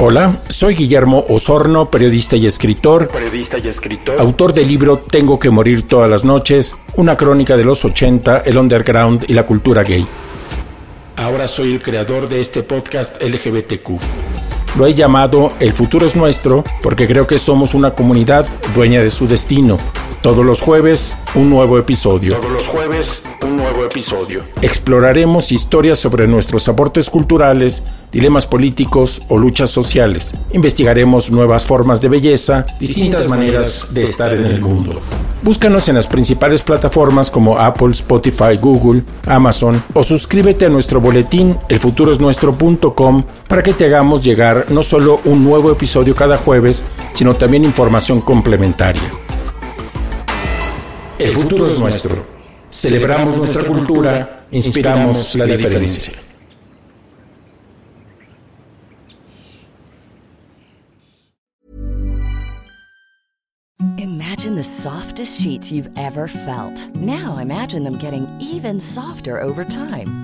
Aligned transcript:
Hola, 0.00 0.40
soy 0.48 0.74
Guillermo 0.74 1.24
Osorno, 1.28 1.88
periodista 1.88 2.34
y 2.36 2.46
escritor, 2.46 3.06
periodista 3.06 3.58
y 3.58 3.68
escritor, 3.68 4.20
autor 4.20 4.52
del 4.52 4.66
libro 4.66 4.98
Tengo 4.98 5.38
que 5.38 5.50
morir 5.50 5.86
todas 5.86 6.10
las 6.10 6.24
noches, 6.24 6.74
una 6.96 7.16
crónica 7.16 7.56
de 7.56 7.62
los 7.62 7.84
80, 7.84 8.38
el 8.38 8.58
underground 8.58 9.24
y 9.28 9.34
la 9.34 9.46
cultura 9.46 9.84
gay. 9.84 10.04
Ahora 11.14 11.46
soy 11.46 11.72
el 11.72 11.80
creador 11.80 12.28
de 12.28 12.40
este 12.40 12.64
podcast 12.64 13.22
LGBTQ. 13.22 13.90
Lo 14.76 14.86
he 14.86 14.94
llamado 14.94 15.50
El 15.60 15.72
futuro 15.72 16.04
es 16.04 16.16
nuestro 16.16 16.64
porque 16.82 17.06
creo 17.06 17.28
que 17.28 17.38
somos 17.38 17.72
una 17.72 17.94
comunidad 17.94 18.48
dueña 18.74 19.00
de 19.00 19.10
su 19.10 19.28
destino. 19.28 19.78
Todos 20.24 20.46
los 20.46 20.62
jueves, 20.62 21.18
un 21.34 21.50
nuevo 21.50 21.76
episodio. 21.76 22.40
todos 22.40 22.50
los 22.50 22.66
jueves 22.66 23.20
un 23.44 23.56
nuevo 23.56 23.84
episodio. 23.84 24.42
Exploraremos 24.62 25.52
historias 25.52 25.98
sobre 25.98 26.26
nuestros 26.26 26.66
aportes 26.66 27.10
culturales, 27.10 27.82
dilemas 28.10 28.46
políticos 28.46 29.20
o 29.28 29.36
luchas 29.36 29.68
sociales. 29.68 30.32
Investigaremos 30.54 31.30
nuevas 31.30 31.66
formas 31.66 32.00
de 32.00 32.08
belleza, 32.08 32.64
distintas 32.80 33.28
maneras 33.28 33.86
de 33.90 34.02
estar 34.02 34.32
en 34.32 34.46
el 34.46 34.62
mundo. 34.62 34.98
Búscanos 35.42 35.90
en 35.90 35.96
las 35.96 36.06
principales 36.06 36.62
plataformas 36.62 37.30
como 37.30 37.58
Apple, 37.58 37.90
Spotify, 37.90 38.56
Google, 38.58 39.02
Amazon 39.26 39.82
o 39.92 40.02
suscríbete 40.02 40.64
a 40.64 40.70
nuestro 40.70 41.02
boletín 41.02 41.54
elfuturosnuestro.com 41.68 43.24
para 43.46 43.62
que 43.62 43.74
te 43.74 43.84
hagamos 43.84 44.24
llegar 44.24 44.64
no 44.70 44.82
solo 44.82 45.20
un 45.26 45.44
nuevo 45.44 45.70
episodio 45.70 46.14
cada 46.14 46.38
jueves, 46.38 46.86
sino 47.12 47.34
también 47.34 47.66
información 47.66 48.22
complementaria. 48.22 49.02
El 51.18 51.30
futuro 51.30 51.66
es 51.66 51.78
nuestro. 51.78 52.26
Celebramos 52.68 53.36
nuestra 53.36 53.64
cultura, 53.64 54.46
inspiramos 54.50 55.34
la 55.36 55.46
diferencia. 55.46 56.12
Imagine 63.96 64.56
the 64.56 64.64
softest 64.64 65.40
sheets 65.40 65.70
you've 65.70 65.88
ever 65.96 66.26
felt. 66.26 66.88
Now 66.96 67.38
imagine 67.38 67.84
them 67.84 67.96
getting 67.98 68.26
even 68.40 68.80
softer 68.80 69.40
over 69.40 69.64
time. 69.64 70.23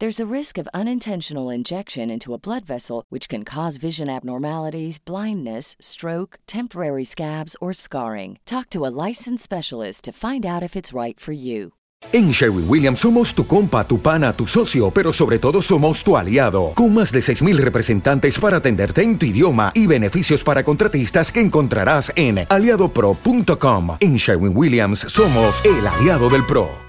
There's 0.00 0.20
a 0.20 0.32
risk 0.32 0.58
of 0.58 0.68
unintentional 0.72 1.50
injection 1.50 2.08
into 2.08 2.32
a 2.32 2.38
blood 2.38 2.64
vessel, 2.64 3.02
which 3.08 3.28
can 3.28 3.44
cause 3.44 3.78
vision 3.78 4.08
abnormalities, 4.08 5.00
blindness, 5.00 5.74
stroke, 5.80 6.38
temporary 6.46 7.04
scabs, 7.04 7.56
or 7.60 7.72
scarring. 7.72 8.38
Talk 8.46 8.70
to 8.70 8.86
a 8.86 8.94
licensed 9.08 9.42
specialist 9.42 10.04
to 10.04 10.12
find 10.12 10.46
out 10.46 10.62
if 10.62 10.76
it's 10.76 10.92
right 10.92 11.18
for 11.18 11.32
you. 11.32 11.72
En 12.12 12.30
Sherwin 12.30 12.68
Williams 12.68 13.00
somos 13.00 13.34
tu 13.34 13.44
compa, 13.44 13.84
tu 13.84 14.00
pana, 14.00 14.32
tu 14.32 14.46
socio, 14.46 14.92
pero 14.92 15.12
sobre 15.12 15.40
todo 15.40 15.60
somos 15.60 16.04
tu 16.04 16.16
aliado, 16.16 16.74
con 16.76 16.94
más 16.94 17.10
de 17.10 17.18
6.000 17.18 17.56
representantes 17.56 18.38
para 18.38 18.58
atenderte 18.58 19.02
en 19.02 19.18
tu 19.18 19.26
idioma 19.26 19.72
y 19.74 19.88
beneficios 19.88 20.44
para 20.44 20.62
contratistas 20.62 21.32
que 21.32 21.40
encontrarás 21.40 22.12
en 22.14 22.46
aliadopro.com. 22.48 23.96
En 23.98 24.14
Sherwin 24.14 24.56
Williams 24.56 25.00
somos 25.00 25.60
el 25.64 25.84
aliado 25.84 26.30
del 26.30 26.46
PRO. 26.46 26.87